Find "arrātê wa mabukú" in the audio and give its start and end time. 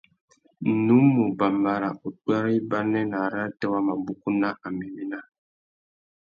3.25-4.29